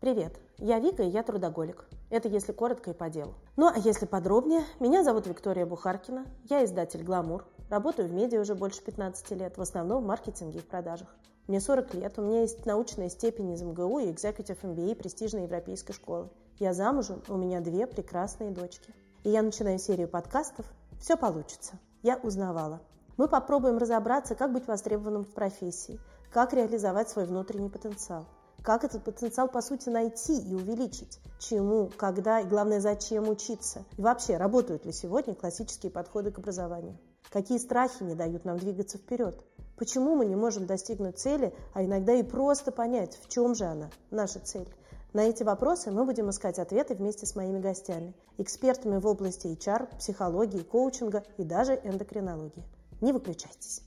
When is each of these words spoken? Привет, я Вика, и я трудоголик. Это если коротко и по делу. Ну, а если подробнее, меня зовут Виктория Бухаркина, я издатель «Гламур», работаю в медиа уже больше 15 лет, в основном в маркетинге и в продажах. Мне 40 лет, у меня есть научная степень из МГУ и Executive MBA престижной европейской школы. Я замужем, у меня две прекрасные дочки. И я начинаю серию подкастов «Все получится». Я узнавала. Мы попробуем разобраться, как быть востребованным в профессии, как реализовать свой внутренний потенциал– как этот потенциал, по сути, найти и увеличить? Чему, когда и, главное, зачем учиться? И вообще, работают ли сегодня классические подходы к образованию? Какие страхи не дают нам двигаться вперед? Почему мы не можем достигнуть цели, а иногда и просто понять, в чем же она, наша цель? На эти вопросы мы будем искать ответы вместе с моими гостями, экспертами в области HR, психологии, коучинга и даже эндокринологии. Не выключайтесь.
Привет, 0.00 0.38
я 0.58 0.78
Вика, 0.78 1.02
и 1.02 1.08
я 1.08 1.24
трудоголик. 1.24 1.84
Это 2.08 2.28
если 2.28 2.52
коротко 2.52 2.92
и 2.92 2.94
по 2.94 3.10
делу. 3.10 3.34
Ну, 3.56 3.66
а 3.66 3.76
если 3.78 4.06
подробнее, 4.06 4.62
меня 4.78 5.02
зовут 5.02 5.26
Виктория 5.26 5.66
Бухаркина, 5.66 6.24
я 6.48 6.64
издатель 6.64 7.02
«Гламур», 7.02 7.44
работаю 7.68 8.06
в 8.08 8.12
медиа 8.12 8.42
уже 8.42 8.54
больше 8.54 8.80
15 8.80 9.32
лет, 9.32 9.58
в 9.58 9.60
основном 9.60 10.04
в 10.04 10.06
маркетинге 10.06 10.60
и 10.60 10.62
в 10.62 10.68
продажах. 10.68 11.08
Мне 11.48 11.60
40 11.60 11.94
лет, 11.94 12.16
у 12.16 12.22
меня 12.22 12.42
есть 12.42 12.64
научная 12.64 13.08
степень 13.08 13.50
из 13.50 13.62
МГУ 13.62 13.98
и 13.98 14.12
Executive 14.12 14.60
MBA 14.62 14.94
престижной 14.94 15.42
европейской 15.42 15.94
школы. 15.94 16.28
Я 16.60 16.74
замужем, 16.74 17.20
у 17.26 17.36
меня 17.36 17.60
две 17.60 17.88
прекрасные 17.88 18.52
дочки. 18.52 18.94
И 19.24 19.30
я 19.30 19.42
начинаю 19.42 19.80
серию 19.80 20.06
подкастов 20.06 20.64
«Все 21.00 21.16
получится». 21.16 21.72
Я 22.04 22.18
узнавала. 22.18 22.80
Мы 23.16 23.26
попробуем 23.26 23.78
разобраться, 23.78 24.36
как 24.36 24.52
быть 24.52 24.68
востребованным 24.68 25.24
в 25.24 25.34
профессии, 25.34 25.98
как 26.32 26.52
реализовать 26.52 27.08
свой 27.08 27.24
внутренний 27.24 27.68
потенциал– 27.68 28.26
как 28.62 28.84
этот 28.84 29.04
потенциал, 29.04 29.48
по 29.48 29.60
сути, 29.62 29.88
найти 29.88 30.38
и 30.38 30.54
увеличить? 30.54 31.20
Чему, 31.38 31.90
когда 31.96 32.40
и, 32.40 32.46
главное, 32.46 32.80
зачем 32.80 33.28
учиться? 33.28 33.84
И 33.96 34.02
вообще, 34.02 34.36
работают 34.36 34.84
ли 34.84 34.92
сегодня 34.92 35.34
классические 35.34 35.90
подходы 35.90 36.30
к 36.30 36.38
образованию? 36.38 36.98
Какие 37.30 37.58
страхи 37.58 38.02
не 38.02 38.14
дают 38.14 38.44
нам 38.44 38.58
двигаться 38.58 38.98
вперед? 38.98 39.44
Почему 39.76 40.16
мы 40.16 40.26
не 40.26 40.34
можем 40.34 40.66
достигнуть 40.66 41.18
цели, 41.18 41.54
а 41.72 41.84
иногда 41.84 42.14
и 42.14 42.22
просто 42.22 42.72
понять, 42.72 43.18
в 43.22 43.28
чем 43.28 43.54
же 43.54 43.64
она, 43.64 43.90
наша 44.10 44.40
цель? 44.40 44.68
На 45.12 45.20
эти 45.20 45.42
вопросы 45.42 45.90
мы 45.90 46.04
будем 46.04 46.28
искать 46.28 46.58
ответы 46.58 46.94
вместе 46.94 47.26
с 47.26 47.34
моими 47.36 47.60
гостями, 47.60 48.14
экспертами 48.36 48.98
в 48.98 49.06
области 49.06 49.46
HR, 49.46 49.98
психологии, 49.98 50.62
коучинга 50.62 51.22
и 51.38 51.44
даже 51.44 51.80
эндокринологии. 51.82 52.64
Не 53.00 53.12
выключайтесь. 53.12 53.82